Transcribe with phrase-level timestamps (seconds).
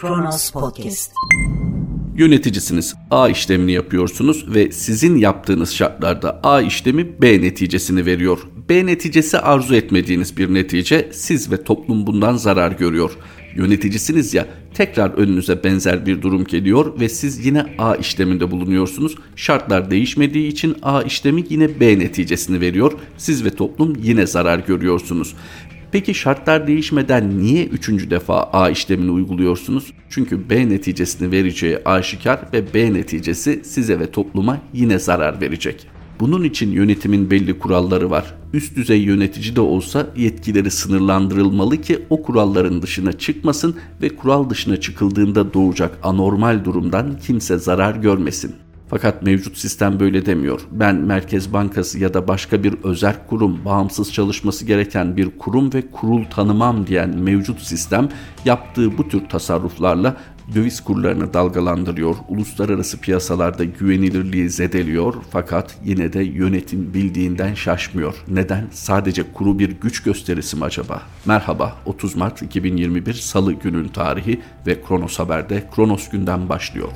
[0.00, 1.12] Kronos Podcast.
[2.16, 2.94] Yöneticisiniz.
[3.10, 8.38] A işlemini yapıyorsunuz ve sizin yaptığınız şartlarda A işlemi B neticesini veriyor.
[8.68, 13.10] B neticesi arzu etmediğiniz bir netice, siz ve toplum bundan zarar görüyor.
[13.56, 19.14] Yöneticisiniz ya, tekrar önünüze benzer bir durum geliyor ve siz yine A işleminde bulunuyorsunuz.
[19.36, 22.92] Şartlar değişmediği için A işlemi yine B neticesini veriyor.
[23.16, 25.34] Siz ve toplum yine zarar görüyorsunuz.
[25.92, 29.92] Peki şartlar değişmeden niye üçüncü defa A işlemini uyguluyorsunuz?
[30.10, 35.86] Çünkü B neticesini vereceği aşikar ve B neticesi size ve topluma yine zarar verecek.
[36.20, 38.34] Bunun için yönetimin belli kuralları var.
[38.52, 44.76] Üst düzey yönetici de olsa yetkileri sınırlandırılmalı ki o kuralların dışına çıkmasın ve kural dışına
[44.80, 48.54] çıkıldığında doğacak anormal durumdan kimse zarar görmesin.
[48.90, 50.60] Fakat mevcut sistem böyle demiyor.
[50.70, 55.90] Ben Merkez Bankası ya da başka bir özel kurum, bağımsız çalışması gereken bir kurum ve
[55.90, 58.08] kurul tanımam diyen mevcut sistem
[58.44, 60.16] yaptığı bu tür tasarruflarla
[60.54, 68.14] döviz kurlarını dalgalandırıyor, uluslararası piyasalarda güvenilirliği zedeliyor fakat yine de yönetim bildiğinden şaşmıyor.
[68.28, 68.66] Neden?
[68.70, 71.02] Sadece kuru bir güç gösterisi mi acaba?
[71.26, 76.88] Merhaba, 30 Mart 2021 Salı günün tarihi ve Kronos Haber'de Kronos günden başlıyor.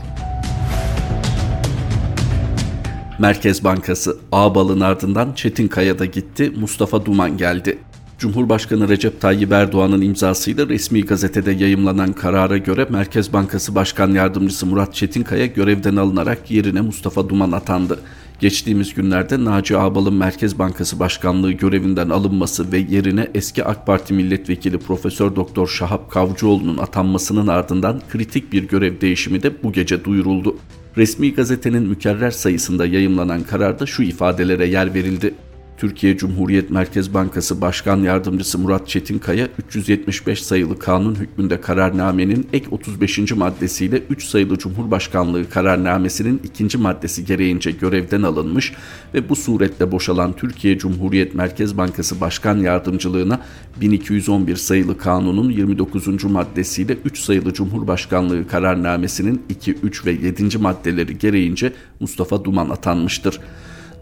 [3.19, 7.79] Merkez Bankası Ağbal'ın ardından Çetinkaya'da gitti, Mustafa Duman geldi.
[8.19, 14.95] Cumhurbaşkanı Recep Tayyip Erdoğan'ın imzasıyla resmi gazetede yayımlanan karara göre Merkez Bankası Başkan Yardımcısı Murat
[14.95, 18.01] Çetinkaya görevden alınarak yerine Mustafa Duman atandı.
[18.41, 24.79] Geçtiğimiz günlerde Naci Ağbal'ın Merkez Bankası Başkanlığı görevinden alınması ve yerine eski AK Parti Milletvekili
[24.79, 30.57] Profesör Doktor Şahap Kavcıoğlu'nun atanmasının ardından kritik bir görev değişimi de bu gece duyuruldu.
[30.97, 35.35] Resmi gazetenin mükerrer sayısında yayımlanan kararda şu ifadelere yer verildi.
[35.77, 43.33] Türkiye Cumhuriyet Merkez Bankası Başkan Yardımcısı Murat Çetinkaya 375 sayılı kanun hükmünde kararnamenin ek 35.
[43.33, 48.73] maddesiyle 3 sayılı Cumhurbaşkanlığı kararnamesinin ikinci maddesi gereğince görevden alınmış
[49.15, 53.41] ve bu suretle boşalan Türkiye Cumhuriyet Merkez Bankası Başkan Yardımcılığına
[53.81, 56.25] 1211 sayılı kanunun 29.
[56.25, 60.59] maddesiyle 3 sayılı Cumhurbaşkanlığı kararnamesinin 2, 3 ve 7.
[60.59, 63.41] maddeleri gereğince Mustafa Duman atanmıştır.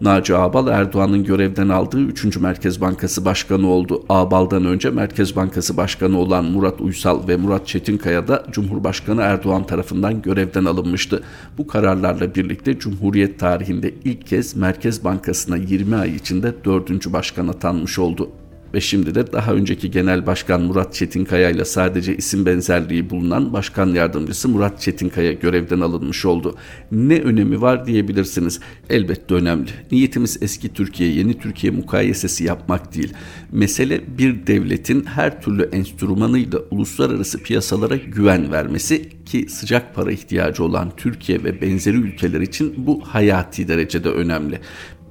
[0.03, 2.37] Naci Ağbal Erdoğan'ın görevden aldığı 3.
[2.37, 4.03] Merkez Bankası Başkanı oldu.
[4.09, 10.21] Ağbal'dan önce Merkez Bankası Başkanı olan Murat Uysal ve Murat Çetinkaya da Cumhurbaşkanı Erdoğan tarafından
[10.21, 11.23] görevden alınmıştı.
[11.57, 17.13] Bu kararlarla birlikte Cumhuriyet tarihinde ilk kez Merkez Bankası'na 20 ay içinde 4.
[17.13, 18.29] başkan atanmış oldu
[18.73, 23.87] ve şimdi de daha önceki Genel Başkan Murat Çetinkaya ile sadece isim benzerliği bulunan Başkan
[23.87, 26.55] Yardımcısı Murat Çetinkaya görevden alınmış oldu.
[26.91, 28.59] Ne önemi var diyebilirsiniz.
[28.89, 29.69] Elbette önemli.
[29.91, 33.13] Niyetimiz eski Türkiye, yeni Türkiye mukayesesi yapmak değil.
[33.51, 40.91] Mesele bir devletin her türlü enstrümanıyla uluslararası piyasalara güven vermesi ki sıcak para ihtiyacı olan
[40.97, 44.59] Türkiye ve benzeri ülkeler için bu hayati derecede önemli.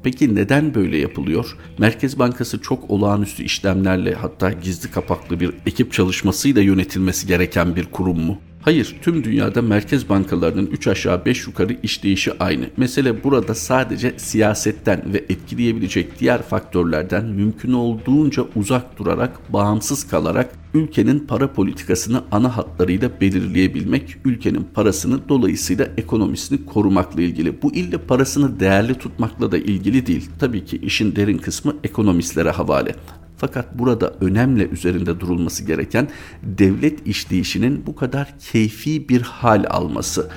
[0.02, 1.56] Peki neden böyle yapılıyor?
[1.78, 8.20] Merkez Bankası çok olağanüstü işlemlerle hatta gizli kapaklı bir ekip çalışmasıyla yönetilmesi gereken bir kurum
[8.20, 8.38] mu?
[8.62, 12.66] Hayır, tüm dünyada merkez bankalarının 3 aşağı 5 yukarı işleyişi aynı.
[12.76, 21.18] Mesele burada sadece siyasetten ve etkileyebilecek diğer faktörlerden mümkün olduğunca uzak durarak, bağımsız kalarak ülkenin
[21.18, 27.62] para politikasını ana hatlarıyla belirleyebilmek, ülkenin parasını dolayısıyla ekonomisini korumakla ilgili.
[27.62, 30.30] Bu ille parasını değerli tutmakla da ilgili değil.
[30.38, 32.94] Tabii ki işin derin kısmı ekonomistlere havale.
[33.42, 36.08] Fakat burada önemli üzerinde durulması gereken
[36.42, 40.30] devlet işleyişinin bu kadar keyfi bir hal alması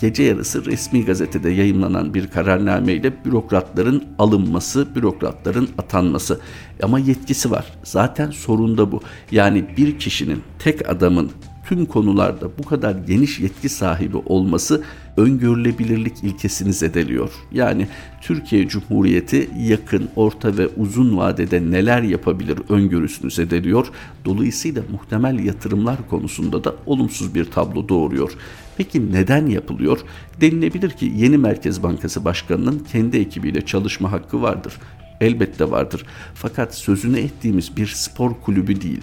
[0.00, 6.40] gece yarısı resmi gazetede yayınlanan bir kararnameyle bürokratların alınması, bürokratların atanması.
[6.82, 7.64] Ama yetkisi var.
[7.84, 9.00] Zaten sorun da bu.
[9.30, 11.30] Yani bir kişinin, tek adamın
[11.68, 14.82] tüm konularda bu kadar geniş yetki sahibi olması
[15.18, 17.30] öngörülebilirlik ilkesini zedeliyor.
[17.52, 17.86] Yani
[18.22, 23.86] Türkiye Cumhuriyeti yakın, orta ve uzun vadede neler yapabilir öngörüsünü zedeliyor.
[24.24, 28.32] Dolayısıyla muhtemel yatırımlar konusunda da olumsuz bir tablo doğuruyor.
[28.76, 29.98] Peki neden yapılıyor?
[30.40, 34.72] Denilebilir ki yeni Merkez Bankası Başkanı'nın kendi ekibiyle çalışma hakkı vardır.
[35.20, 36.04] Elbette vardır.
[36.34, 39.02] Fakat sözünü ettiğimiz bir spor kulübü değil.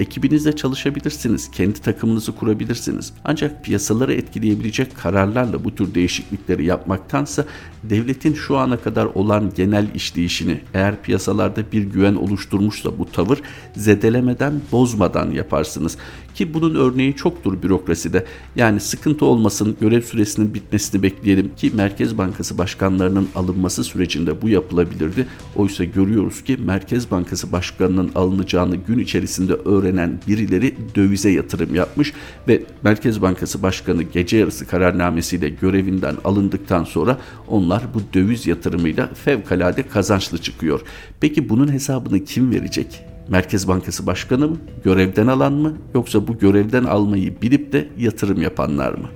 [0.00, 3.12] Ekibinizle çalışabilirsiniz, kendi takımınızı kurabilirsiniz.
[3.24, 7.44] Ancak piyasaları etkileyebilecek kararlarla bu tür değişiklikleri yapmaktansa
[7.82, 13.38] devletin şu ana kadar olan genel işleyişini eğer piyasalarda bir güven oluşturmuşsa bu tavır
[13.76, 15.96] zedelemeden, bozmadan yaparsınız.
[16.38, 18.24] Ki bunun örneği çoktur bürokraside.
[18.56, 25.26] Yani sıkıntı olmasın, görev süresinin bitmesini bekleyelim ki Merkez Bankası başkanlarının alınması sürecinde bu yapılabilirdi.
[25.56, 32.12] Oysa görüyoruz ki Merkez Bankası başkanının alınacağını gün içerisinde öğrenen birileri dövize yatırım yapmış
[32.48, 37.18] ve Merkez Bankası Başkanı gece yarısı kararnamesiyle görevinden alındıktan sonra
[37.48, 40.80] onlar bu döviz yatırımıyla fevkalade kazançlı çıkıyor.
[41.20, 43.17] Peki bunun hesabını kim verecek?
[43.28, 48.92] Merkez Bankası Başkanı mı, görevden alan mı yoksa bu görevden almayı bilip de yatırım yapanlar
[48.92, 49.08] mı?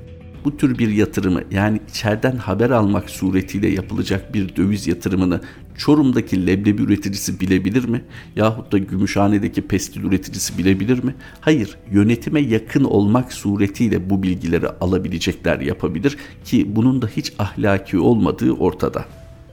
[0.45, 5.41] bu tür bir yatırımı yani içeriden haber almak suretiyle yapılacak bir döviz yatırımını
[5.77, 8.05] Çorum'daki leblebi üreticisi bilebilir mi?
[8.37, 11.15] Yahut da Gümüşhane'deki pestil üreticisi bilebilir mi?
[11.41, 18.53] Hayır, yönetime yakın olmak suretiyle bu bilgileri alabilecekler yapabilir ki bunun da hiç ahlaki olmadığı
[18.53, 19.05] ortada.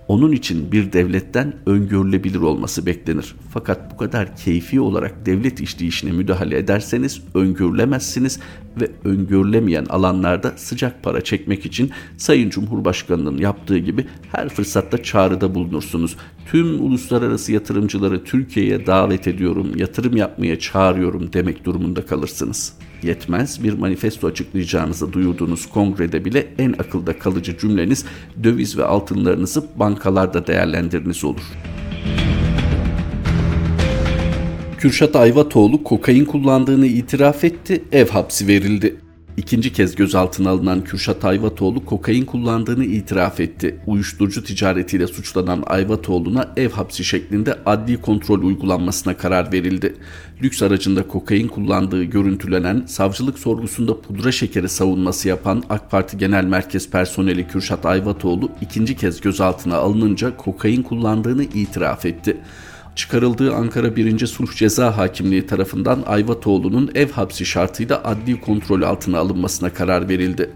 [0.10, 3.36] Onun için bir devletten öngörülebilir olması beklenir.
[3.54, 8.40] Fakat bu kadar keyfi olarak devlet işleyişine müdahale ederseniz öngörülemezsiniz
[8.82, 16.16] ve öngörülemeyen alanlarda sıcak para çekmek için Sayın Cumhurbaşkanı'nın yaptığı gibi her fırsatta çağrıda bulunursunuz.
[16.52, 22.74] Tüm uluslararası yatırımcıları Türkiye'ye davet ediyorum, yatırım yapmaya çağırıyorum demek durumunda kalırsınız.
[23.04, 28.06] Yetmez bir manifesto açıklayacağınızı duyurduğunuz kongrede bile en akılda kalıcı cümleniz
[28.44, 31.44] döviz ve altınlarınızı bankalarda değerlendiriniz olur.
[34.78, 38.96] Kürşat Ayvatoğlu kokain kullandığını itiraf etti, ev hapsi verildi.
[39.40, 43.80] İkinci kez gözaltına alınan Kürşat Ayvatoğlu kokain kullandığını itiraf etti.
[43.88, 49.96] Uyuşturucu ticaretiyle suçlanan Ayvatoğlu'na ev hapsi şeklinde adli kontrol uygulanmasına karar verildi.
[50.44, 56.90] Lüks aracında kokain kullandığı görüntülenen, savcılık sorgusunda pudra şekeri savunması yapan AK Parti Genel Merkez
[56.90, 62.38] personeli Kürşat Ayvatoğlu ikinci kez gözaltına alınınca kokain kullandığını itiraf etti
[63.00, 64.28] çıkarıldığı Ankara 1.
[64.28, 70.50] Sulh Ceza Hakimliği tarafından Ayvatoğlu'nun ev hapsi şartıyla adli kontrol altına alınmasına karar verildi.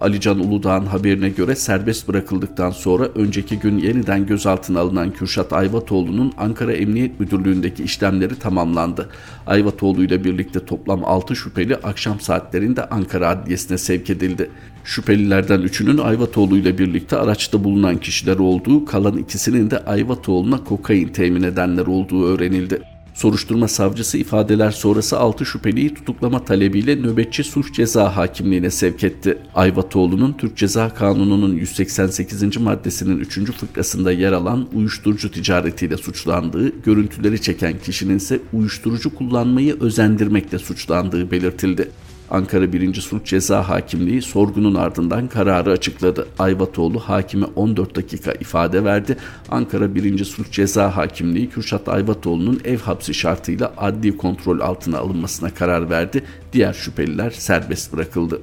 [0.00, 6.72] Alican Uludağ'ın haberine göre serbest bırakıldıktan sonra önceki gün yeniden gözaltına alınan Kürşat Ayvatoğlu'nun Ankara
[6.72, 9.08] Emniyet Müdürlüğü'ndeki işlemleri tamamlandı.
[9.46, 14.50] Ayvatoğlu ile birlikte toplam 6 şüpheli akşam saatlerinde Ankara Adliyesi'ne sevk edildi.
[14.84, 21.42] Şüphelilerden üçünün Ayvatoğlu ile birlikte araçta bulunan kişiler olduğu, kalan ikisinin de Ayvatoğlu'na kokain temin
[21.42, 22.89] edenler olduğu öğrenildi.
[23.20, 29.38] Soruşturma savcısı ifadeler sonrası 6 şüpheliyi tutuklama talebiyle nöbetçi suç ceza hakimliğine sevk etti.
[29.54, 32.56] Ayvatoğlu'nun Türk Ceza Kanunu'nun 188.
[32.56, 33.52] maddesinin 3.
[33.52, 41.90] fıkrasında yer alan uyuşturucu ticaretiyle suçlandığı, görüntüleri çeken kişinin ise uyuşturucu kullanmayı özendirmekle suçlandığı belirtildi.
[42.30, 42.94] Ankara 1.
[42.94, 46.26] Sulh Ceza Hakimliği sorgunun ardından kararı açıkladı.
[46.38, 49.16] Ayvatoğlu hakime 14 dakika ifade verdi.
[49.48, 50.24] Ankara 1.
[50.24, 56.24] Sulh Ceza Hakimliği Kürşat Ayvatoğlu'nun ev hapsi şartıyla adli kontrol altına alınmasına karar verdi.
[56.52, 58.40] Diğer şüpheliler serbest bırakıldı.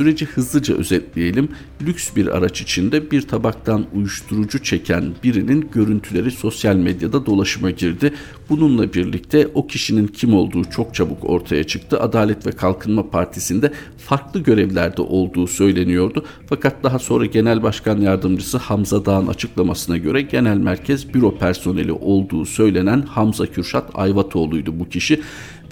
[0.00, 1.48] Süreci hızlıca özetleyelim.
[1.82, 8.14] Lüks bir araç içinde bir tabaktan uyuşturucu çeken birinin görüntüleri sosyal medyada dolaşıma girdi.
[8.48, 12.00] Bununla birlikte o kişinin kim olduğu çok çabuk ortaya çıktı.
[12.00, 16.24] Adalet ve Kalkınma Partisi'nde farklı görevlerde olduğu söyleniyordu.
[16.46, 22.46] Fakat daha sonra Genel Başkan Yardımcısı Hamza Dağ'ın açıklamasına göre Genel Merkez Büro personeli olduğu
[22.46, 25.20] söylenen Hamza Kürşat Ayvatoğlu'ydu bu kişi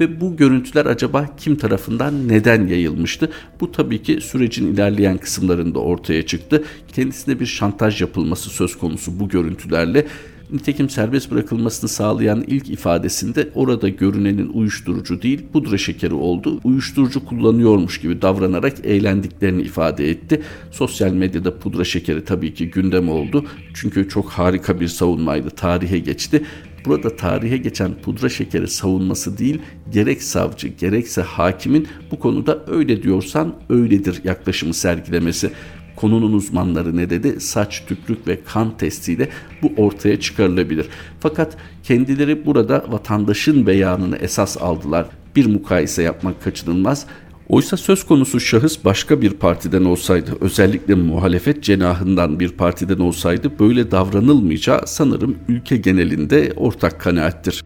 [0.01, 3.31] ve bu görüntüler acaba kim tarafından neden yayılmıştı?
[3.61, 6.65] Bu tabii ki sürecin ilerleyen kısımlarında ortaya çıktı.
[6.93, 10.07] Kendisine bir şantaj yapılması söz konusu bu görüntülerle.
[10.53, 16.61] Nitekim serbest bırakılmasını sağlayan ilk ifadesinde orada görünenin uyuşturucu değil pudra şekeri oldu.
[16.65, 20.43] Uyuşturucu kullanıyormuş gibi davranarak eğlendiklerini ifade etti.
[20.71, 23.45] Sosyal medyada pudra şekeri tabii ki gündem oldu.
[23.75, 25.51] Çünkü çok harika bir savunmaydı.
[25.51, 26.45] Tarihe geçti.
[26.85, 29.59] Burada tarihe geçen pudra şekeri savunması değil,
[29.93, 35.51] gerek savcı gerekse hakimin bu konuda öyle diyorsan öyledir yaklaşımı sergilemesi.
[36.01, 37.41] Konunun uzmanları ne dedi?
[37.41, 39.29] Saç, tükrük ve kan testiyle
[39.63, 40.87] bu ortaya çıkarılabilir.
[41.21, 45.07] Fakat kendileri burada vatandaşın beyanını esas aldılar.
[45.37, 47.07] Bir mukayese yapmak kaçınılmaz.
[47.49, 53.91] Oysa söz konusu şahıs başka bir partiden olsaydı, özellikle muhalefet cenahından bir partiden olsaydı böyle
[53.91, 57.63] davranılmayacağı sanırım ülke genelinde ortak kanaattir.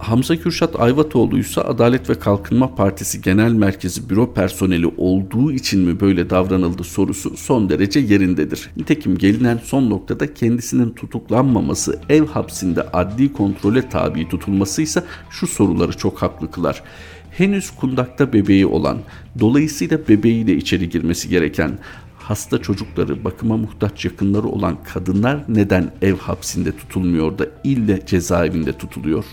[0.00, 6.00] Hamza Kürşat Ayvatoğlu ise Adalet ve Kalkınma Partisi Genel Merkezi büro personeli olduğu için mi
[6.00, 8.70] böyle davranıldı sorusu son derece yerindedir.
[8.76, 15.96] Nitekim gelinen son noktada kendisinin tutuklanmaması, ev hapsinde adli kontrole tabi tutulması ise şu soruları
[15.96, 16.82] çok haklı kılar
[17.30, 18.98] henüz kundakta bebeği olan,
[19.40, 21.78] dolayısıyla bebeğiyle içeri girmesi gereken,
[22.18, 29.24] hasta çocukları, bakıma muhtaç yakınları olan kadınlar neden ev hapsinde tutulmuyor da ille cezaevinde tutuluyor?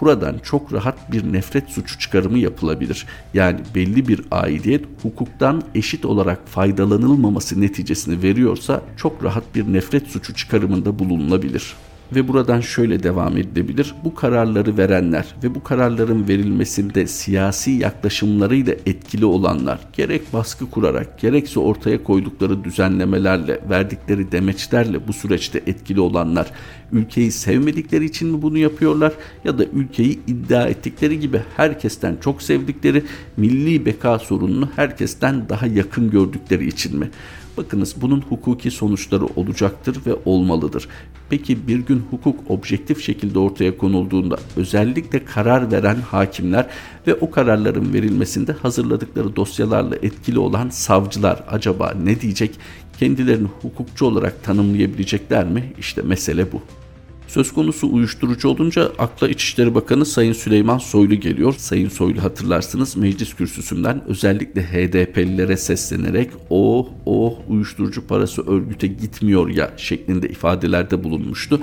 [0.00, 3.06] Buradan çok rahat bir nefret suçu çıkarımı yapılabilir.
[3.34, 10.34] Yani belli bir aidiyet hukuktan eşit olarak faydalanılmaması neticesini veriyorsa çok rahat bir nefret suçu
[10.34, 11.74] çıkarımında bulunulabilir
[12.14, 13.94] ve buradan şöyle devam edilebilir.
[14.04, 21.60] Bu kararları verenler ve bu kararların verilmesinde siyasi yaklaşımlarıyla etkili olanlar gerek baskı kurarak gerekse
[21.60, 26.46] ortaya koydukları düzenlemelerle verdikleri demeçlerle bu süreçte etkili olanlar
[26.92, 29.12] ülkeyi sevmedikleri için mi bunu yapıyorlar
[29.44, 33.04] ya da ülkeyi iddia ettikleri gibi herkesten çok sevdikleri
[33.36, 37.10] milli beka sorununu herkesten daha yakın gördükleri için mi?
[37.60, 40.88] Bakınız bunun hukuki sonuçları olacaktır ve olmalıdır.
[41.30, 46.66] Peki bir gün hukuk objektif şekilde ortaya konulduğunda özellikle karar veren hakimler
[47.06, 52.58] ve o kararların verilmesinde hazırladıkları dosyalarla etkili olan savcılar acaba ne diyecek?
[52.98, 55.72] Kendilerini hukukçu olarak tanımlayabilecekler mi?
[55.78, 56.62] İşte mesele bu.
[57.30, 61.54] Söz konusu uyuşturucu olunca akla İçişleri Bakanı Sayın Süleyman Soylu geliyor.
[61.58, 69.70] Sayın Soylu hatırlarsınız meclis kürsüsünden özellikle HDP'lilere seslenerek oh oh uyuşturucu parası örgüte gitmiyor ya
[69.76, 71.60] şeklinde ifadelerde bulunmuştu.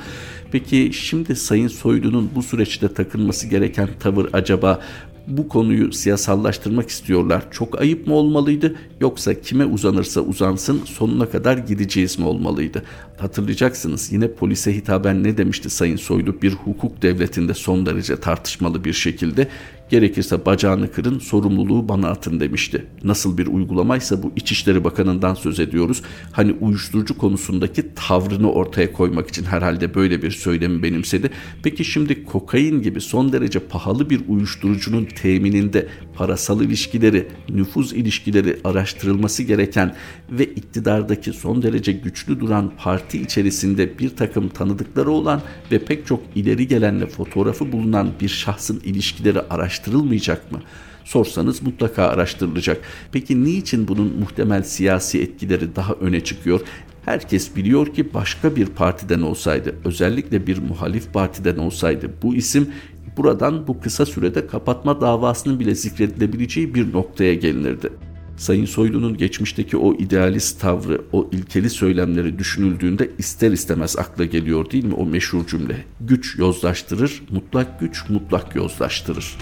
[0.52, 4.82] Peki şimdi Sayın Soylu'nun bu süreçte takılması gereken tavır acaba
[5.28, 7.44] bu konuyu siyasallaştırmak istiyorlar.
[7.52, 12.84] Çok ayıp mı olmalıydı yoksa kime uzanırsa uzansın sonuna kadar gideceğiz mi olmalıydı?
[13.18, 18.94] Hatırlayacaksınız yine polise hitaben ne demişti Sayın Soylu bir hukuk devletinde son derece tartışmalı bir
[18.94, 19.48] şekilde
[19.90, 22.86] gerekirse bacağını kırın sorumluluğu bana atın demişti.
[23.04, 26.02] Nasıl bir uygulamaysa bu İçişleri Bakanı'ndan söz ediyoruz.
[26.32, 31.30] Hani uyuşturucu konusundaki tavrını ortaya koymak için herhalde böyle bir söylemi benimsedi.
[31.64, 39.44] Peki şimdi kokain gibi son derece pahalı bir uyuşturucunun temininde parasal ilişkileri, nüfuz ilişkileri araştırılması
[39.44, 39.96] gereken
[40.32, 45.42] ve iktidardaki son derece güçlü duran parti içerisinde bir takım tanıdıkları olan
[45.72, 49.42] ve pek çok ileri gelenle fotoğrafı bulunan bir şahsın ilişkileri
[49.78, 50.60] araştırılmayacak mı?
[51.06, 52.82] sorsanız mutlaka araştırılacak.
[53.12, 56.62] Peki niçin bunun muhtemel siyasi etkileri daha öne çıkıyor?
[57.06, 62.70] Herkes biliyor ki başka bir partiden olsaydı, özellikle bir muhalif partiden olsaydı bu isim
[63.18, 67.90] buradan bu kısa sürede kapatma davasının bile zikredilebileceği bir noktaya gelinirdi.
[68.38, 74.86] Sayın Soylu'nun geçmişteki o idealist tavrı, o ilkeli söylemleri düşünüldüğünde ister istemez akla geliyor değil
[74.86, 75.86] mi o meşhur cümle?
[76.02, 79.38] Güç yozlaştırır, mutlak güç mutlak yozlaştırır.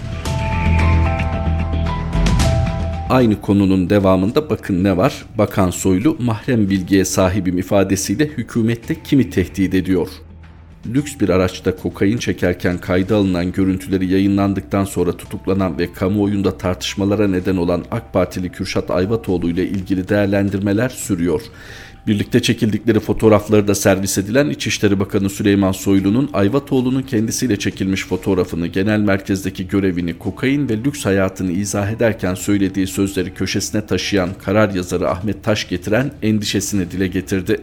[3.10, 5.24] Aynı konunun devamında bakın ne var?
[5.38, 10.08] Bakan Soylu mahrem bilgiye sahibim ifadesiyle hükümette kimi tehdit ediyor?
[10.94, 17.56] Lüks bir araçta kokain çekerken kayda alınan görüntüleri yayınlandıktan sonra tutuklanan ve kamuoyunda tartışmalara neden
[17.56, 21.42] olan AK Partili Kürşat Ayvatoğlu ile ilgili değerlendirmeler sürüyor.
[22.06, 29.00] Birlikte çekildikleri fotoğrafları da servis edilen İçişleri Bakanı Süleyman Soylu'nun Ayvatoğlu'nun kendisiyle çekilmiş fotoğrafını, genel
[29.00, 35.44] merkezdeki görevini, kokain ve lüks hayatını izah ederken söylediği sözleri köşesine taşıyan karar yazarı Ahmet
[35.44, 37.60] Taş getiren endişesini dile getirdi.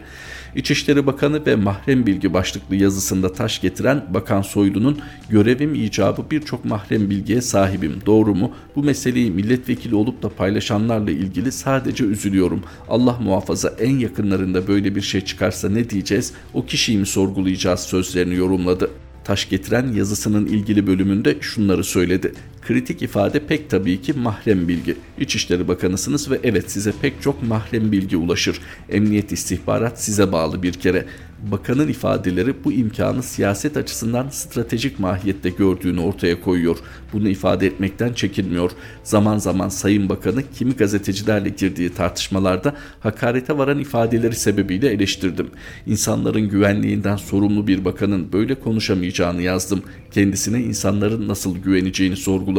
[0.56, 7.10] İçişleri Bakanı ve mahrem bilgi başlıklı yazısında taş getiren Bakan Soylu'nun görevim icabı birçok mahrem
[7.10, 7.96] bilgiye sahibim.
[8.06, 8.52] Doğru mu?
[8.76, 12.64] Bu meseleyi milletvekili olup da paylaşanlarla ilgili sadece üzülüyorum.
[12.90, 16.34] Allah muhafaza en yakınlarında böyle bir şey çıkarsa ne diyeceğiz?
[16.54, 18.90] O kişiyi mi sorgulayacağız sözlerini yorumladı.
[19.24, 22.34] Taş getiren yazısının ilgili bölümünde şunları söyledi.
[22.68, 24.96] Kritik ifade pek tabii ki mahrem bilgi.
[25.20, 28.60] İçişleri Bakanısınız ve evet size pek çok mahrem bilgi ulaşır.
[28.90, 31.06] Emniyet istihbarat size bağlı bir kere
[31.52, 36.78] bakanın ifadeleri bu imkanı siyaset açısından stratejik mahiyette gördüğünü ortaya koyuyor.
[37.14, 38.72] Bunu ifade etmekten çekinmiyor.
[39.04, 45.48] Zaman zaman Sayın Bakanı kimi gazetecilerle girdiği tartışmalarda hakarete varan ifadeleri sebebiyle eleştirdim.
[45.88, 49.84] İnsanların güvenliğinden sorumlu bir bakanın böyle konuşamayacağını yazdım.
[50.12, 52.53] Kendisine insanların nasıl güveneceğini sorguladım.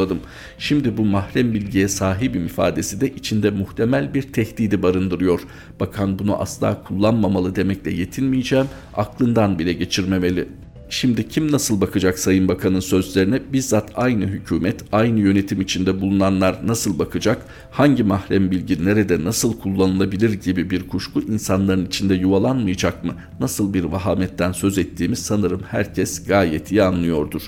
[0.57, 5.41] Şimdi bu mahrem bilgiye sahibim ifadesi de içinde muhtemel bir tehdidi barındırıyor.
[5.79, 10.47] Bakan bunu asla kullanmamalı demekle yetinmeyeceğim aklından bile geçirmemeli.
[10.89, 13.41] Şimdi kim nasıl bakacak Sayın Bakan'ın sözlerine?
[13.53, 17.45] Bizzat aynı hükümet, aynı yönetim içinde bulunanlar nasıl bakacak?
[17.71, 23.13] Hangi mahrem bilgi nerede nasıl kullanılabilir gibi bir kuşku insanların içinde yuvalanmayacak mı?
[23.39, 27.41] Nasıl bir vahametten söz ettiğimiz sanırım herkes gayet iyi anlıyordur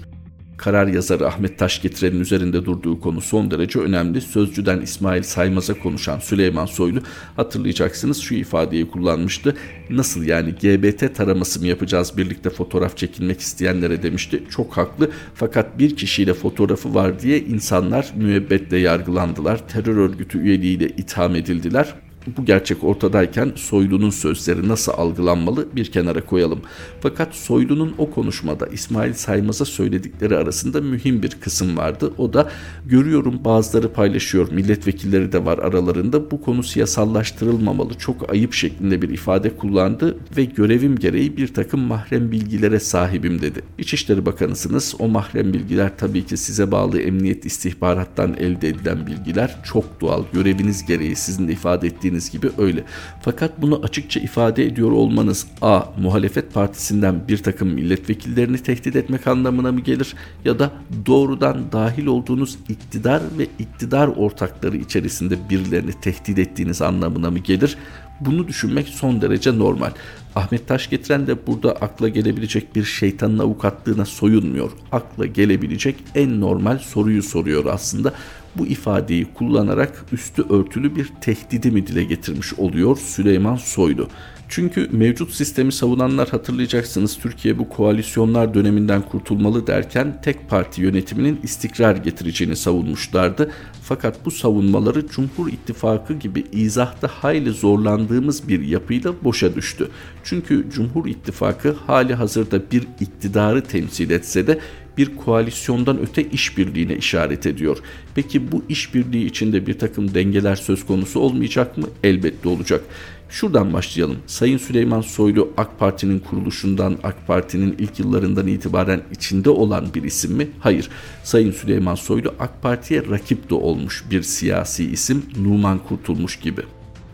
[0.57, 4.21] karar yazarı Ahmet Taş getirenin üzerinde durduğu konu son derece önemli.
[4.21, 6.99] Sözcüden İsmail Saymaz'a konuşan Süleyman Soylu
[7.35, 9.55] hatırlayacaksınız şu ifadeyi kullanmıştı.
[9.89, 14.43] Nasıl yani GBT taraması mı yapacağız birlikte fotoğraf çekilmek isteyenlere demişti.
[14.49, 19.67] Çok haklı fakat bir kişiyle fotoğrafı var diye insanlar müebbetle yargılandılar.
[19.67, 22.06] Terör örgütü üyeliğiyle itham edildiler
[22.37, 26.61] bu gerçek ortadayken Soylu'nun sözleri nasıl algılanmalı bir kenara koyalım.
[27.01, 32.13] Fakat Soylu'nun o konuşmada İsmail Saymaz'a söyledikleri arasında mühim bir kısım vardı.
[32.17, 32.49] O da
[32.85, 36.31] görüyorum bazıları paylaşıyor, milletvekilleri de var aralarında.
[36.31, 42.31] Bu konu siyasallaştırılmamalı, çok ayıp şeklinde bir ifade kullandı ve görevim gereği bir takım mahrem
[42.31, 43.61] bilgilere sahibim dedi.
[43.77, 44.95] İçişleri Bakanısınız.
[44.99, 50.23] O mahrem bilgiler tabii ki size bağlı emniyet istihbarattan elde edilen bilgiler çok doğal.
[50.33, 52.83] Göreviniz gereği sizin de ifade ettiğiniz gibi öyle.
[53.21, 55.81] Fakat bunu açıkça ifade ediyor olmanız A.
[56.01, 60.15] Muhalefet partisinden bir takım milletvekillerini tehdit etmek anlamına mı gelir?
[60.45, 60.71] Ya da
[61.05, 67.77] doğrudan dahil olduğunuz iktidar ve iktidar ortakları içerisinde birilerini tehdit ettiğiniz anlamına mı gelir?
[68.19, 69.91] Bunu düşünmek son derece normal.
[70.35, 74.71] Ahmet Taş getiren de burada akla gelebilecek bir şeytanın avukatlığına soyunmuyor.
[74.91, 78.13] Akla gelebilecek en normal soruyu soruyor aslında.
[78.57, 84.07] Bu ifadeyi kullanarak üstü örtülü bir tehdidi mi dile getirmiş oluyor Süleyman Soylu.
[84.49, 91.95] Çünkü mevcut sistemi savunanlar hatırlayacaksınız Türkiye bu koalisyonlar döneminden kurtulmalı derken tek parti yönetiminin istikrar
[91.95, 93.51] getireceğini savunmuşlardı.
[93.83, 99.89] Fakat bu savunmaları Cumhur İttifakı gibi izahta hayli zorlandığımız bir yapıyla boşa düştü.
[100.23, 104.59] Çünkü Cumhur İttifakı hali hazırda bir iktidarı temsil etse de
[104.97, 107.77] bir koalisyondan öte işbirliğine işaret ediyor.
[108.15, 111.87] Peki bu işbirliği içinde bir takım dengeler söz konusu olmayacak mı?
[112.03, 112.81] Elbette olacak.
[113.29, 114.17] Şuradan başlayalım.
[114.27, 120.33] Sayın Süleyman Soylu AK Parti'nin kuruluşundan, AK Parti'nin ilk yıllarından itibaren içinde olan bir isim
[120.33, 120.47] mi?
[120.59, 120.89] Hayır.
[121.23, 126.61] Sayın Süleyman Soylu AK Parti'ye rakip de olmuş bir siyasi isim Numan Kurtulmuş gibi.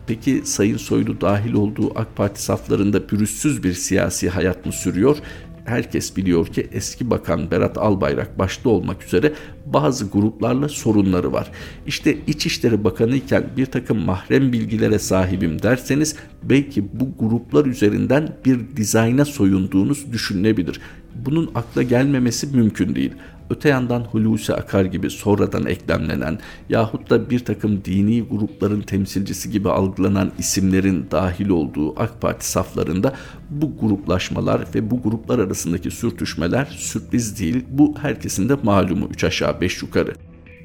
[0.08, 5.18] Peki Sayın Soylu dahil olduğu AK Parti saflarında pürüzsüz bir siyasi hayat mı sürüyor?
[5.66, 9.34] Herkes biliyor ki eski bakan Berat Albayrak başta olmak üzere
[9.66, 11.52] bazı gruplarla sorunları var.
[11.88, 18.60] İşte İçişleri Bakanı iken bir takım mahrem bilgilere sahibim derseniz belki bu gruplar üzerinden bir
[18.78, 20.80] dizayna soyunduğunuz düşünülebilir.
[21.26, 23.12] Bunun akla gelmemesi mümkün değil.
[23.54, 29.70] Öte yandan Hulusi Akar gibi sonradan eklemlenen yahut da bir takım dini grupların temsilcisi gibi
[29.70, 33.14] algılanan isimlerin dahil olduğu AK Parti saflarında
[33.50, 37.66] bu gruplaşmalar ve bu gruplar arasındaki sürtüşmeler sürpriz değil.
[37.70, 40.14] Bu herkesin de malumu 3 aşağı 5 yukarı.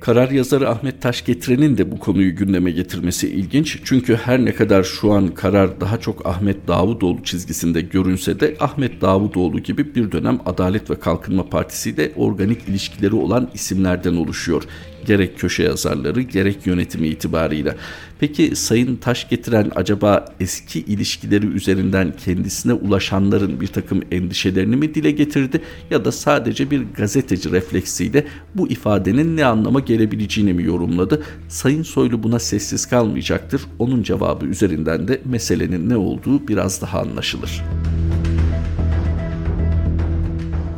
[0.01, 3.79] Karar yazarı Ahmet Taş getirenin de bu konuyu gündeme getirmesi ilginç.
[3.85, 9.01] Çünkü her ne kadar şu an karar daha çok Ahmet Davutoğlu çizgisinde görünse de Ahmet
[9.01, 14.63] Davutoğlu gibi bir dönem Adalet ve Kalkınma Partisi ile organik ilişkileri olan isimlerden oluşuyor
[15.07, 17.75] gerek köşe yazarları gerek yönetimi itibarıyla.
[18.21, 25.11] Peki Sayın Taş getiren acaba eski ilişkileri üzerinden kendisine ulaşanların bir takım endişelerini mi dile
[25.11, 31.23] getirdi ya da sadece bir gazeteci refleksiyle bu ifadenin ne anlama gelebileceğini mi yorumladı?
[31.49, 33.63] Sayın Soylu buna sessiz kalmayacaktır.
[33.79, 37.63] Onun cevabı üzerinden de meselenin ne olduğu biraz daha anlaşılır.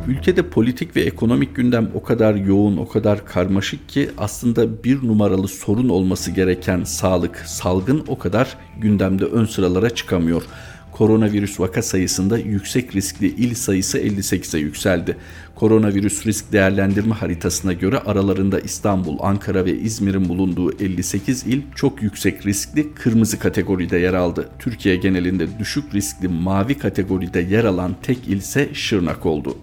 [0.07, 5.47] Ülkede politik ve ekonomik gündem o kadar yoğun, o kadar karmaşık ki aslında bir numaralı
[5.47, 10.43] sorun olması gereken sağlık, salgın o kadar gündemde ön sıralara çıkamıyor
[10.91, 15.17] koronavirüs vaka sayısında yüksek riskli il sayısı 58'e yükseldi.
[15.55, 22.45] Koronavirüs risk değerlendirme haritasına göre aralarında İstanbul, Ankara ve İzmir'in bulunduğu 58 il çok yüksek
[22.45, 24.49] riskli kırmızı kategoride yer aldı.
[24.59, 29.57] Türkiye genelinde düşük riskli mavi kategoride yer alan tek il ise Şırnak oldu.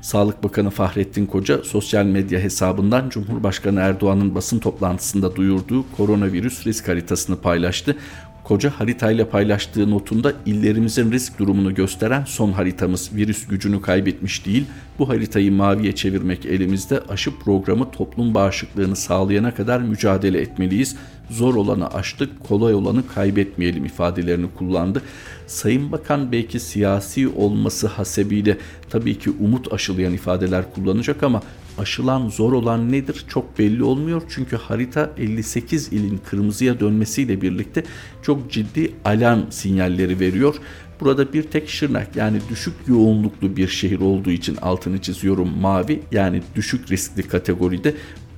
[0.00, 7.36] Sağlık Bakanı Fahrettin Koca sosyal medya hesabından Cumhurbaşkanı Erdoğan'ın basın toplantısında duyurduğu koronavirüs risk haritasını
[7.36, 7.96] paylaştı.
[8.44, 14.64] Koca haritayla paylaştığı notunda illerimizin risk durumunu gösteren son haritamız virüs gücünü kaybetmiş değil.
[14.98, 20.96] Bu haritayı maviye çevirmek elimizde aşı programı toplum bağışıklığını sağlayana kadar mücadele etmeliyiz.
[21.30, 25.02] Zor olanı aştık, kolay olanı kaybetmeyelim ifadelerini kullandı.
[25.46, 28.58] Sayın Bakan belki siyasi olması hasebiyle
[28.90, 31.42] tabii ki umut aşılayan ifadeler kullanacak ama
[31.78, 34.22] aşılan zor olan nedir çok belli olmuyor.
[34.28, 37.84] Çünkü harita 58 ilin kırmızıya dönmesiyle birlikte
[38.22, 40.54] çok ciddi alarm sinyalleri veriyor.
[41.00, 46.42] Burada bir tek Şırnak yani düşük yoğunluklu bir şehir olduğu için altını çiziyorum mavi yani
[46.56, 47.94] düşük riskli kategoride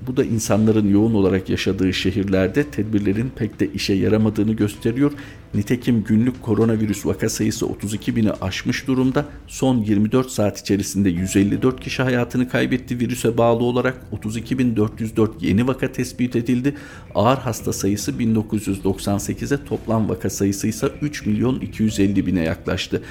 [0.07, 5.12] bu da insanların yoğun olarak yaşadığı şehirlerde tedbirlerin pek de işe yaramadığını gösteriyor.
[5.55, 9.27] Nitekim günlük koronavirüs vaka sayısı 32 bini aşmış durumda.
[9.47, 16.37] Son 24 saat içerisinde 154 kişi hayatını kaybetti virüse bağlı olarak 32.404 yeni vaka tespit
[16.37, 16.75] edildi.
[17.15, 23.03] Ağır hasta sayısı 1998'e toplam vaka sayısı ise 3 milyon 250 bine yaklaştı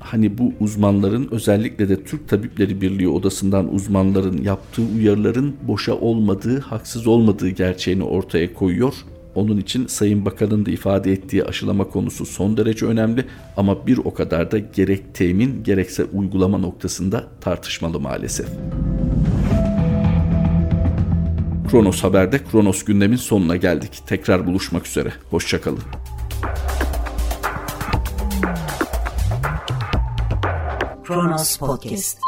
[0.00, 7.06] hani bu uzmanların özellikle de Türk Tabipleri Birliği odasından uzmanların yaptığı uyarıların boşa olmadığı, haksız
[7.06, 8.94] olmadığı gerçeğini ortaya koyuyor.
[9.34, 14.14] Onun için Sayın Bakan'ın da ifade ettiği aşılama konusu son derece önemli ama bir o
[14.14, 18.46] kadar da gerek temin gerekse uygulama noktasında tartışmalı maalesef.
[21.70, 24.02] Kronos Haber'de Kronos gündemin sonuna geldik.
[24.06, 25.12] Tekrar buluşmak üzere.
[25.30, 25.82] Hoşçakalın.
[31.04, 32.18] Kronos Podcast